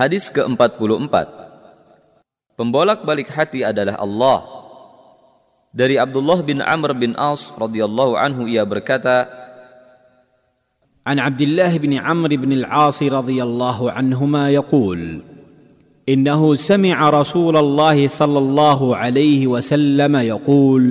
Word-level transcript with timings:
Hadis 0.00 0.32
ke-44 0.32 1.12
Pembolak-balik 2.56 3.28
hati 3.36 3.60
adalah 3.60 4.00
Allah. 4.00 4.40
Dari 5.76 6.00
Abdullah 6.00 6.40
bin 6.40 6.64
Amr 6.64 6.96
bin 6.96 7.12
Aus 7.20 7.52
radhiyallahu 7.52 8.16
anhu 8.16 8.48
ia 8.48 8.64
berkata, 8.64 9.28
الله 11.10 11.76
بن 11.76 11.92
عمرو 11.94 12.36
بن 12.36 12.52
العاص 12.52 13.02
رضي 13.02 13.42
الله 13.42 13.92
عنهما 13.92 14.50
يقول 14.50 15.20
انه 16.08 16.54
سمع 16.54 17.10
رسول 17.10 17.56
الله 17.56 17.98
صلى 18.08 18.38
الله 18.38 18.80
عليه 18.96 19.46
وسلم 19.46 20.16
يقول 20.16 20.84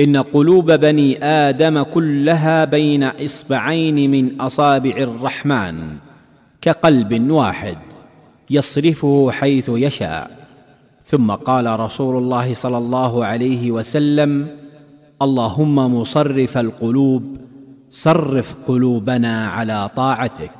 ان 0.00 0.16
قلوب 0.16 0.72
بني 0.72 1.18
آدم 1.24 1.82
كلها 1.82 2.64
بين 2.64 3.04
اصبعين 3.04 4.10
من 4.10 4.40
اصابع 4.40 4.96
الرحمن 4.96 5.76
كقلب 6.62 7.30
واحد 7.30 7.97
يصرفه 8.50 9.30
حيث 9.30 9.68
يشاء 9.68 10.30
ثم 11.04 11.28
قال 11.30 11.80
رسول 11.80 12.16
الله 12.16 12.54
صلى 12.54 12.78
الله 12.78 13.12
عليه 13.24 13.62
وسلم 13.72 14.32
اللهم 15.22 15.76
مصرف 16.00 16.58
القلوب 16.58 17.22
صرف 17.90 18.48
قلوبنا 18.68 19.46
على 19.46 19.88
طاعتك 19.96 20.52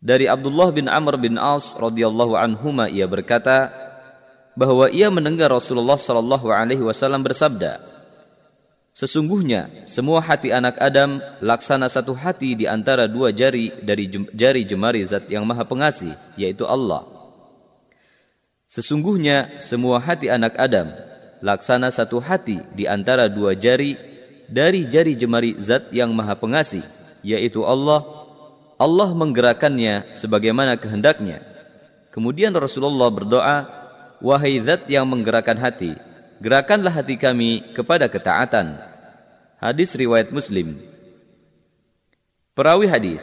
Dari 0.00 0.24
Abdullah 0.24 0.72
bin 0.72 0.88
Amr 0.88 1.20
bin 1.20 1.36
As 1.36 1.76
radhiyallahu 1.76 2.32
anhuma 2.32 2.88
ia 2.88 3.04
berkata 3.04 3.68
bahwa 4.56 4.88
ia 4.88 5.12
mendengar 5.12 5.52
Rasulullah 5.52 6.00
shallallahu 6.00 6.48
alaihi 6.48 6.80
wasallam 6.80 7.20
bersabda 7.20 7.99
Sesungguhnya 9.00 9.88
semua 9.88 10.20
hati 10.20 10.52
anak 10.52 10.76
Adam 10.76 11.24
laksana 11.40 11.88
satu 11.88 12.12
hati 12.12 12.52
di 12.52 12.68
antara 12.68 13.08
dua 13.08 13.32
jari 13.32 13.72
dari 13.80 14.04
jari 14.12 14.68
jemari 14.68 15.00
zat 15.08 15.24
yang 15.32 15.48
maha 15.48 15.64
pengasih 15.64 16.20
yaitu 16.36 16.68
Allah 16.68 17.08
Sesungguhnya 18.68 19.56
semua 19.56 20.04
hati 20.04 20.28
anak 20.28 20.52
Adam 20.60 20.92
laksana 21.40 21.88
satu 21.88 22.20
hati 22.20 22.60
di 22.76 22.84
antara 22.84 23.32
dua 23.32 23.56
jari 23.56 23.96
dari 24.52 24.84
jari 24.84 25.16
jemari 25.16 25.56
zat 25.56 25.88
yang 25.96 26.12
maha 26.12 26.36
pengasih 26.36 26.84
yaitu 27.24 27.64
Allah 27.64 28.04
Allah 28.80 29.12
menggerakkannya 29.12 30.16
sebagaimana 30.16 30.80
kehendaknya. 30.80 31.44
Kemudian 32.08 32.56
Rasulullah 32.56 33.12
berdoa, 33.12 33.58
Wahai 34.24 34.56
zat 34.64 34.88
yang 34.88 35.04
menggerakkan 35.04 35.56
hati, 35.60 36.00
gerakanlah 36.40 36.92
hati 36.92 37.20
kami 37.20 37.76
kepada 37.76 38.08
ketaatan. 38.08 38.89
Hadis 39.60 39.92
riwayat 39.92 40.32
Muslim. 40.32 40.80
Perawi 42.56 42.88
hadis 42.88 43.20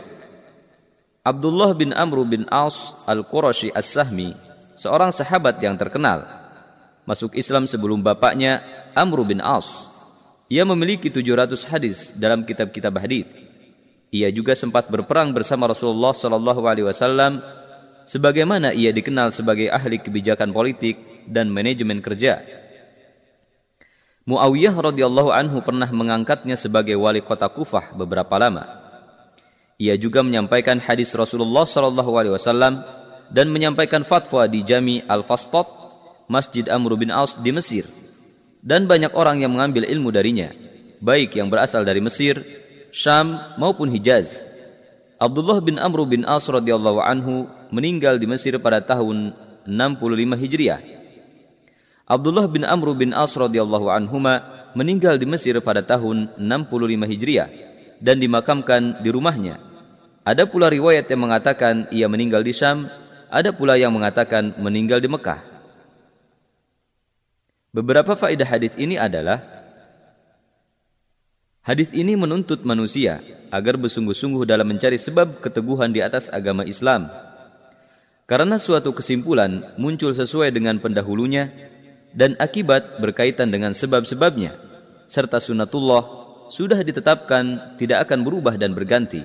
Abdullah 1.25 1.73
bin 1.73 1.89
Amr 1.97 2.30
bin 2.30 2.45
Aus 2.53 2.93
Al-Qurashi 3.09 3.73
As-Sahmi, 3.73 4.38
seorang 4.77 5.09
sahabat 5.09 5.58
yang 5.65 5.73
terkenal, 5.81 6.30
masuk 7.09 7.33
Islam 7.33 7.65
sebelum 7.65 8.05
bapaknya 8.05 8.61
Amr 8.93 9.25
bin 9.25 9.41
Aus. 9.41 9.89
Ia 10.45 10.61
memiliki 10.61 11.09
700 11.09 11.73
hadis 11.73 12.13
dalam 12.13 12.45
kitab-kitab 12.45 12.93
hadis. 13.02 13.25
Ia 14.13 14.30
juga 14.30 14.53
sempat 14.53 14.93
berperang 14.93 15.33
bersama 15.33 15.65
Rasulullah 15.65 16.13
Shallallahu 16.13 16.61
Alaihi 16.69 16.85
Wasallam, 16.85 17.41
sebagaimana 18.05 18.77
ia 18.77 18.93
dikenal 18.93 19.33
sebagai 19.33 19.73
ahli 19.73 19.97
kebijakan 19.97 20.53
politik 20.53 21.02
dan 21.25 21.49
manajemen 21.49 21.97
kerja. 21.97 22.67
Muawiyah 24.28 24.75
radhiyallahu 24.75 25.31
anhu 25.31 25.64
pernah 25.64 25.88
mengangkatnya 25.88 26.59
sebagai 26.59 27.00
wali 27.00 27.23
kota 27.23 27.47
Kufah 27.47 27.95
beberapa 27.95 28.36
lama. 28.36 28.67
Ia 29.80 29.95
juga 29.95 30.20
menyampaikan 30.20 30.83
hadis 30.83 31.16
Rasulullah 31.16 31.64
Shallallahu 31.64 32.11
Alaihi 32.11 32.36
Wasallam 32.36 32.83
dan 33.31 33.48
menyampaikan 33.48 34.03
fatwa 34.03 34.44
di 34.52 34.67
Jami 34.67 35.00
Al 35.08 35.23
Fastot, 35.23 35.64
Masjid 36.28 36.67
Amr 36.67 37.00
bin 37.00 37.08
Aus 37.08 37.39
di 37.39 37.55
Mesir. 37.55 37.88
Dan 38.59 38.83
banyak 38.83 39.16
orang 39.16 39.39
yang 39.39 39.55
mengambil 39.55 39.88
ilmu 39.88 40.11
darinya, 40.11 40.52
baik 40.99 41.39
yang 41.39 41.48
berasal 41.48 41.88
dari 41.88 42.04
Mesir, 42.04 42.36
Syam 42.92 43.55
maupun 43.55 43.88
Hijaz. 43.88 44.44
Abdullah 45.23 45.64
bin 45.64 45.80
Amr 45.80 46.04
bin 46.04 46.27
As 46.27 46.52
radhiyallahu 46.52 46.99
anhu 46.99 47.48
meninggal 47.71 48.20
di 48.20 48.27
Mesir 48.27 48.59
pada 48.59 48.83
tahun 48.83 49.32
65 49.64 50.36
Hijriah. 50.36 50.96
Abdullah 52.08 52.48
bin 52.48 52.64
Amr 52.64 52.95
bin 52.95 53.12
As 53.12 53.36
radhiyallahu 53.36 53.92
anhuma 53.92 54.40
meninggal 54.72 55.20
di 55.20 55.28
Mesir 55.28 55.60
pada 55.60 55.84
tahun 55.84 56.32
65 56.40 57.04
Hijriah 57.04 57.50
dan 58.00 58.23
dimakamkan 58.23 59.04
di 59.04 59.12
rumahnya. 59.12 59.60
Ada 60.23 60.48
pula 60.48 60.72
riwayat 60.72 61.12
yang 61.12 61.28
mengatakan 61.28 61.92
ia 61.92 62.08
meninggal 62.08 62.48
di 62.48 62.56
Syam, 62.56 62.88
ada 63.28 63.52
pula 63.52 63.76
yang 63.76 63.92
mengatakan 63.92 64.56
meninggal 64.56 65.04
di 65.04 65.12
Mekah. 65.12 65.44
Beberapa 67.76 68.16
faedah 68.16 68.48
hadis 68.48 68.74
ini 68.80 68.95
adalah 68.95 69.58
Hadis 71.68 71.92
ini 71.92 72.16
menuntut 72.16 72.64
manusia 72.64 73.20
agar 73.52 73.76
bersungguh-sungguh 73.76 74.48
dalam 74.48 74.72
mencari 74.72 74.95
sebab 74.95 75.44
keteguhan 75.44 75.92
di 75.92 76.00
atas 76.00 76.32
agama 76.32 76.64
Islam. 76.64 77.12
Karena 78.24 78.56
suatu 78.56 78.95
kesimpulan 78.95 79.76
muncul 79.76 80.16
sesuai 80.16 80.56
dengan 80.56 80.80
pendahulunya 80.80 81.67
dan 82.17 82.33
akibat 82.42 82.98
berkaitan 82.98 83.54
dengan 83.54 83.78
sebab-sebabnya 83.78 84.58
serta 85.05 85.38
sunatullah 85.38 86.26
sudah 86.50 86.82
ditetapkan 86.82 87.78
tidak 87.78 88.10
akan 88.10 88.26
berubah 88.26 88.58
dan 88.58 88.73
berganti. 88.73 89.22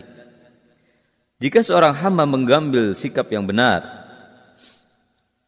Jika 1.41 1.65
seorang 1.65 1.97
hamba 2.05 2.29
mengambil 2.29 2.93
sikap 2.93 3.33
yang 3.33 3.49
benar, 3.49 3.83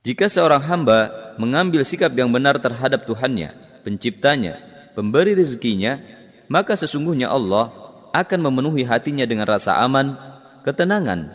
jika 0.02 0.26
seorang 0.26 0.64
hamba 0.64 0.98
mengambil 1.36 1.84
sikap 1.84 2.16
yang 2.16 2.32
benar 2.32 2.58
terhadap 2.58 3.04
Tuhannya, 3.04 3.52
penciptanya, 3.84 4.58
pemberi 4.96 5.36
rezekinya, 5.36 6.00
maka 6.48 6.74
sesungguhnya 6.74 7.28
Allah 7.28 7.70
akan 8.10 8.40
memenuhi 8.50 8.88
hatinya 8.88 9.28
dengan 9.28 9.46
rasa 9.46 9.78
aman, 9.84 10.16
ketenangan, 10.64 11.30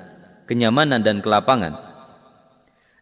kenyamanan 0.49 1.05
dan 1.05 1.21
kelapangan. 1.21 1.77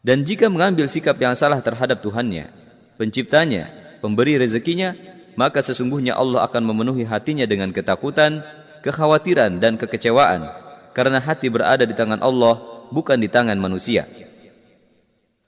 Dan 0.05 0.27
jika 0.27 0.51
mengambil 0.51 0.85
sikap 0.85 1.17
yang 1.17 1.33
salah 1.33 1.59
terhadap 1.63 1.99
Tuhannya, 2.05 2.66
penciptanya, 2.97 3.69
pemberi 4.01 4.35
rezekinya, 4.35 4.93
maka 5.37 5.61
sesungguhnya 5.61 6.17
Allah 6.17 6.43
akan 6.49 6.73
memenuhi 6.73 7.05
hatinya 7.05 7.45
dengan 7.45 7.69
ketakutan, 7.69 8.41
kekhawatiran 8.81 9.61
dan 9.61 9.77
kekecewaan 9.77 10.49
karena 10.97 11.21
hati 11.21 11.45
berada 11.53 11.85
di 11.85 11.93
tangan 11.93 12.17
Allah 12.25 12.57
bukan 12.89 13.21
di 13.21 13.29
tangan 13.29 13.57
manusia. 13.61 14.09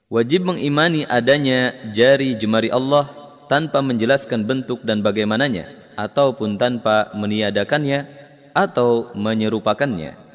Wajib 0.06 0.46
mengimani 0.46 1.02
adanya 1.06 1.90
jari 1.90 2.38
jemari 2.38 2.70
Allah 2.70 3.10
tanpa 3.50 3.82
menjelaskan 3.82 4.46
bentuk 4.46 4.86
dan 4.86 5.02
bagaimananya 5.02 5.94
ataupun 5.98 6.54
tanpa 6.54 7.10
meniadakannya 7.18 8.06
atau 8.54 9.10
menyerupakannya. 9.14 10.29